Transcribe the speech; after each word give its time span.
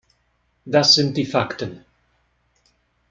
Das 0.65 0.95
sind 0.95 1.15
die 1.15 1.27
Fakten. 1.27 1.85